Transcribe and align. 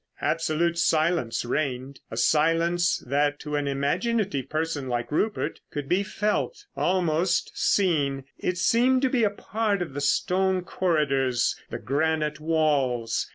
Absolute 0.21 0.79
silence 0.79 1.45
reigned, 1.45 1.99
a 2.09 2.17
silence 2.17 3.03
that 3.05 3.39
to 3.41 3.55
an 3.55 3.67
imaginative 3.67 4.49
person 4.49 4.87
like 4.89 5.11
Rupert 5.11 5.59
could 5.69 5.87
be 5.87 6.01
felt, 6.01 6.65
almost 6.75 7.51
seen. 7.55 8.23
It 8.39 8.57
seemed 8.57 9.03
to 9.03 9.09
be 9.09 9.27
part 9.29 9.79
of 9.83 9.93
the 9.93 10.01
stone 10.01 10.63
corridors, 10.63 11.55
the 11.69 11.77
granite 11.77 12.39
walls. 12.39 13.29